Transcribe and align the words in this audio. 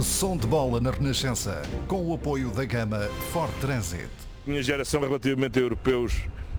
Som 0.00 0.36
de 0.36 0.46
bola 0.46 0.80
na 0.80 0.92
Renascença, 0.92 1.60
com 1.88 2.06
o 2.06 2.14
apoio 2.14 2.50
da 2.50 2.64
gama 2.64 3.08
Ford 3.32 3.52
Transit. 3.60 4.08
Minha 4.46 4.62
geração 4.62 5.00
relativamente 5.00 5.58
a 5.58 5.62
europeus 5.62 6.14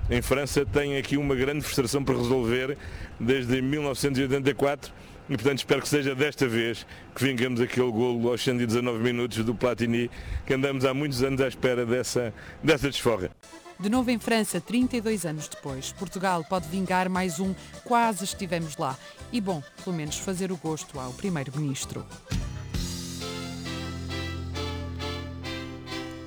em 0.10 0.22
França 0.22 0.66
tem 0.66 0.98
aqui 0.98 1.16
uma 1.16 1.33
grande 1.35 1.62
frustração 1.62 2.04
para 2.04 2.17
resolver 2.17 2.78
desde 3.17 3.62
1984 3.62 4.92
e 5.30 5.38
portanto 5.38 5.60
espero 5.60 5.82
que 5.82 5.88
seja 5.88 6.14
desta 6.14 6.50
vez 6.50 6.86
que 7.16 7.24
vingamos 7.24 7.62
aquele 7.62 7.90
golo 7.90 8.30
aos 8.30 8.44
119 8.44 9.02
minutos 9.02 9.38
do 9.45 9.55
Platini 9.55 10.11
que 10.45 10.53
andamos 10.53 10.83
há 10.83 10.93
muitos 10.93 11.23
anos 11.23 11.39
à 11.39 11.47
espera 11.47 11.85
dessa, 11.85 12.33
dessa 12.61 12.89
desforra. 12.89 13.31
De 13.79 13.89
novo 13.89 14.11
em 14.11 14.19
França, 14.19 14.59
32 14.59 15.25
anos 15.25 15.47
depois, 15.47 15.93
Portugal 15.93 16.43
pode 16.43 16.67
vingar 16.67 17.09
mais 17.09 17.39
um 17.39 17.55
quase 17.85 18.25
estivemos 18.25 18.75
lá. 18.75 18.97
E 19.31 19.39
bom, 19.39 19.63
pelo 19.81 19.95
menos 19.95 20.17
fazer 20.17 20.51
o 20.51 20.57
gosto 20.57 20.99
ao 20.99 21.13
primeiro-ministro. 21.13 22.05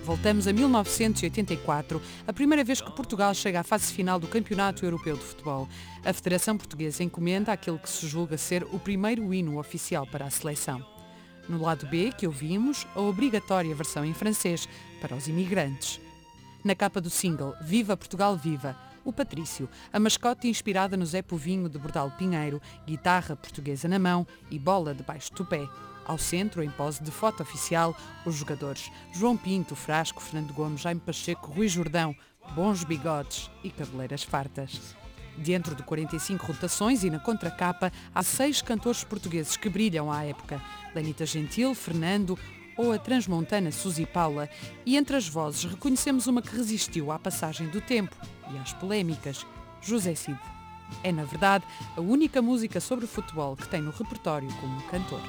Voltamos 0.05 0.48
a 0.48 0.52
1984, 0.52 2.02
a 2.27 2.33
primeira 2.33 2.65
vez 2.65 2.80
que 2.80 2.91
Portugal 2.91 3.33
chega 3.34 3.61
à 3.61 3.62
fase 3.62 3.92
final 3.92 4.19
do 4.19 4.27
Campeonato 4.27 4.84
Europeu 4.84 5.16
de 5.16 5.23
Futebol. 5.23 5.69
A 6.05 6.12
Federação 6.12 6.59
Portuguesa 6.59 7.05
encomenda 7.05 7.52
aquele 7.52 7.78
que 7.78 7.88
se 7.88 8.09
julga 8.09 8.37
ser 8.37 8.65
o 8.73 8.80
primeiro 8.80 9.33
hino 9.33 9.61
oficial 9.61 10.05
para 10.05 10.25
a 10.25 10.30
seleção. 10.30 10.84
No 11.48 11.62
lado 11.62 11.87
B, 11.87 12.11
que 12.19 12.27
ouvimos, 12.27 12.84
a 12.97 13.01
obrigatória 13.01 13.73
versão 13.77 14.05
em 14.05 14.12
francês 14.12 14.69
para 15.01 15.15
os 15.15 15.28
imigrantes. 15.28 16.01
Na 16.64 16.75
capa 16.75 17.00
do 17.00 17.09
single 17.09 17.55
Viva 17.62 17.97
Portugal 17.97 18.37
Viva, 18.37 18.77
o 19.05 19.12
Patrício, 19.12 19.69
a 19.92 20.00
mascote 20.00 20.48
inspirada 20.48 20.97
no 20.97 21.06
Zé 21.06 21.23
Povinho 21.23 21.69
de 21.69 21.78
Bordal 21.78 22.11
Pinheiro, 22.12 22.61
guitarra 22.84 23.37
portuguesa 23.37 23.87
na 23.87 24.00
mão 24.00 24.27
e 24.50 24.59
bola 24.59 24.95
debaixo 24.95 25.33
do 25.34 25.45
pé. 25.45 25.64
Ao 26.05 26.19
centro, 26.19 26.62
em 26.62 26.70
pose 26.70 27.02
de 27.02 27.11
foto 27.11 27.42
oficial, 27.42 27.97
os 28.27 28.34
jogadores 28.34 28.91
João 29.12 29.37
Pinto, 29.37 29.77
Frasco, 29.77 30.23
Fernando 30.23 30.52
Gomes, 30.52 30.81
Jaime 30.81 31.00
Pacheco, 31.00 31.53
Rui 31.53 31.69
Jordão, 31.69 32.14
bons 32.55 32.84
bigodes 32.84 33.50
e 33.62 33.70
cabeleiras 33.70 34.22
fartas. 34.22 34.97
Dentro 35.36 35.75
de 35.75 35.83
45 35.83 36.44
rotações 36.44 37.05
e 37.05 37.11
na 37.11 37.19
contracapa, 37.19 37.91
há 38.14 38.22
seis 38.22 38.61
cantores 38.61 39.03
portugueses 39.03 39.56
que 39.56 39.69
brilham 39.69 40.12
à 40.12 40.25
época. 40.25 40.61
Lenita 40.94 41.25
Gentil, 41.25 41.75
Fernando 41.75 42.39
ou 42.77 42.92
a 42.92 42.98
transmontana 42.98 43.72
Suzy 43.72 44.06
Paula. 44.06 44.48
E 44.84 44.97
entre 44.97 45.16
as 45.16 45.28
vozes 45.28 45.64
reconhecemos 45.64 46.27
uma 46.27 46.42
que 46.42 46.55
resistiu 46.55 47.11
à 47.11 47.19
passagem 47.19 47.69
do 47.69 47.81
tempo 47.81 48.14
e 48.53 48.59
às 48.59 48.72
polémicas, 48.72 49.47
José 49.81 50.14
Cid. 50.14 50.39
É, 51.03 51.11
na 51.11 51.25
verdade, 51.25 51.64
a 51.97 52.00
única 52.00 52.42
música 52.42 52.81
sobre 52.81 53.06
futebol 53.06 53.56
que 53.56 53.69
tem 53.69 53.81
no 53.81 53.91
repertório 53.91 54.48
como 54.61 54.83
cantor. 54.83 55.20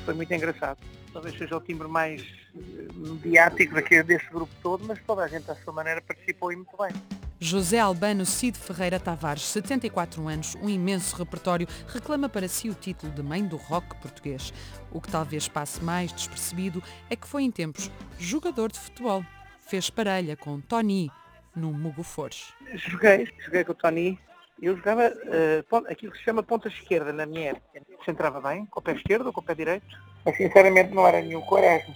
Foi 0.00 0.14
muito 0.14 0.32
engraçado. 0.32 0.78
Talvez 1.12 1.36
seja 1.36 1.56
o 1.56 1.60
timbre 1.60 1.88
mais 1.88 2.22
eh, 2.56 2.60
mediático 2.96 3.74
daqui, 3.74 4.02
desse 4.02 4.28
grupo 4.30 4.52
todo, 4.62 4.84
mas 4.86 4.98
toda 5.06 5.22
a 5.22 5.28
gente 5.28 5.50
à 5.50 5.54
sua 5.56 5.72
maneira 5.72 6.00
participou 6.00 6.52
e 6.52 6.56
muito 6.56 6.76
bem. 6.76 6.92
José 7.38 7.80
Albano 7.80 8.24
Cid 8.24 8.56
Ferreira 8.56 9.00
Tavares, 9.00 9.42
74 9.42 10.28
anos, 10.28 10.54
um 10.62 10.68
imenso 10.68 11.16
repertório, 11.16 11.66
reclama 11.88 12.28
para 12.28 12.46
si 12.46 12.70
o 12.70 12.74
título 12.74 13.12
de 13.12 13.20
mãe 13.20 13.44
do 13.44 13.56
rock 13.56 13.96
português. 13.96 14.54
O 14.92 15.00
que 15.00 15.10
talvez 15.10 15.48
passe 15.48 15.82
mais 15.82 16.12
despercebido 16.12 16.80
é 17.10 17.16
que 17.16 17.26
foi 17.26 17.42
em 17.42 17.50
tempos 17.50 17.90
jogador 18.16 18.70
de 18.70 18.78
futebol. 18.78 19.24
Fez 19.58 19.90
parelha 19.90 20.36
com 20.36 20.60
Tony 20.60 21.10
no 21.54 21.72
Mugo 21.72 22.04
Fores. 22.04 22.52
Joguei, 22.74 23.28
joguei 23.44 23.64
com 23.64 23.72
o 23.72 23.74
Tony. 23.74 24.18
Eu 24.60 24.76
jogava 24.76 25.08
uh, 25.08 25.86
aquilo 25.88 26.12
que 26.12 26.18
se 26.18 26.24
chama 26.24 26.42
ponta 26.42 26.68
esquerda 26.68 27.12
na 27.12 27.26
minha 27.26 27.50
época 27.50 27.82
centrava 28.04 28.40
bem, 28.40 28.66
com 28.66 28.80
o 28.80 28.82
pé 28.82 28.92
esquerdo 28.92 29.26
ou 29.26 29.32
com 29.32 29.40
o 29.40 29.44
pé 29.44 29.54
direito. 29.54 29.86
Mas 30.24 30.36
sinceramente 30.36 30.94
não 30.94 31.06
era 31.06 31.20
nenhum 31.20 31.40
coragem. 31.42 31.94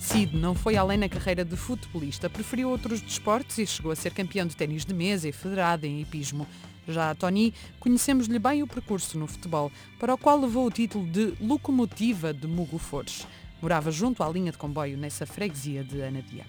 Cid 0.00 0.36
não 0.36 0.54
foi 0.54 0.76
além 0.76 0.98
na 0.98 1.08
carreira 1.08 1.44
de 1.44 1.56
futebolista, 1.56 2.28
preferiu 2.28 2.68
outros 2.68 3.00
desportos 3.00 3.56
e 3.58 3.66
chegou 3.66 3.92
a 3.92 3.96
ser 3.96 4.12
campeão 4.12 4.46
de 4.46 4.56
ténis 4.56 4.84
de 4.84 4.92
mesa 4.92 5.28
e 5.28 5.32
federado 5.32 5.86
em 5.86 6.00
hipismo. 6.00 6.46
Já 6.88 7.10
a 7.10 7.14
Tony, 7.14 7.54
conhecemos-lhe 7.78 8.38
bem 8.40 8.62
o 8.62 8.66
percurso 8.66 9.16
no 9.16 9.28
futebol, 9.28 9.70
para 10.00 10.12
o 10.12 10.18
qual 10.18 10.40
levou 10.40 10.66
o 10.66 10.70
título 10.70 11.06
de 11.06 11.34
locomotiva 11.40 12.34
de 12.34 12.48
Mugo 12.48 12.78
Fores. 12.78 13.26
Morava 13.62 13.92
junto 13.92 14.24
à 14.24 14.28
linha 14.28 14.50
de 14.50 14.58
comboio 14.58 14.98
nessa 14.98 15.24
freguesia 15.24 15.84
de 15.84 16.02
Anadia. 16.02 16.44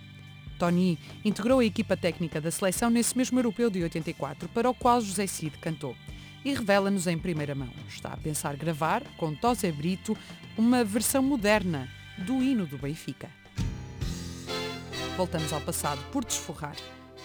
Tony 0.57 0.97
integrou 1.23 1.59
a 1.59 1.65
equipa 1.65 1.97
técnica 1.97 2.39
da 2.39 2.51
seleção 2.51 2.89
nesse 2.89 3.17
mesmo 3.17 3.39
europeu 3.39 3.69
de 3.69 3.83
84, 3.83 4.47
para 4.49 4.69
o 4.69 4.73
qual 4.73 5.01
José 5.01 5.27
Cid 5.27 5.57
cantou 5.57 5.95
e 6.45 6.53
revela-nos 6.53 7.07
em 7.07 7.17
primeira 7.17 7.55
mão. 7.55 7.69
Está 7.87 8.09
a 8.09 8.17
pensar 8.17 8.55
gravar, 8.55 9.03
com 9.17 9.33
Tosé 9.33 9.71
Brito, 9.71 10.17
uma 10.57 10.83
versão 10.83 11.23
moderna 11.23 11.89
do 12.17 12.41
hino 12.41 12.65
do 12.65 12.77
Benfica. 12.77 13.29
Voltamos 15.15 15.53
ao 15.53 15.61
passado 15.61 16.01
por 16.11 16.25
desforrar. 16.25 16.75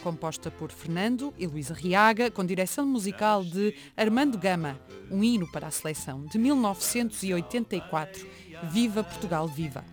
Composta 0.03 0.51
por 0.51 0.71
Fernando 0.71 1.35
e 1.37 1.47
Luísa 1.47 1.75
Riaga, 1.75 2.31
com 2.31 2.45
direção 2.45 2.87
musical 2.87 3.43
de 3.43 3.75
Armando 3.97 4.39
Gama, 4.39 4.79
um 5.11 5.25
hino 5.25 5.51
para 5.51 5.67
a 5.67 5.73
seleção 5.73 6.25
de 6.27 6.39
1984. 6.39 8.27
Viva 8.71 9.03
Portugal, 9.03 9.49
viva! 9.49 9.85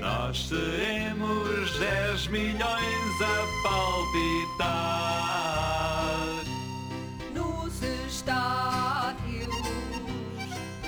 Nós 0.00 0.48
seremos 0.48 1.78
10 1.78 2.26
milhões 2.28 3.22
a 3.22 3.46
palpitar. 3.62 4.74
Nos 7.34 7.82
estádios, 8.06 9.48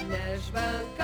nas 0.09 0.43
bancadas, 0.51 0.96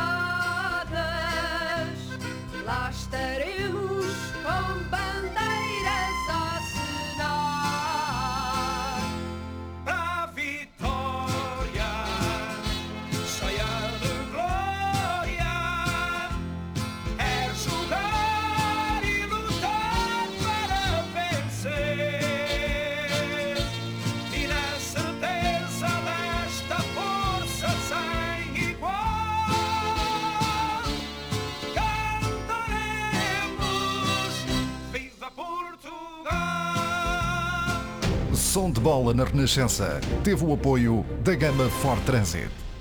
Som 38.53 38.71
de 38.71 38.81
bola 38.83 39.15
na 39.15 39.25
Renascença 39.25 39.99
teve 40.23 40.45
o 40.45 40.53
apoio 40.53 41.07
da 41.25 41.35
gama 41.35 41.71
Ford 41.71 42.05
Transit. 42.05 42.72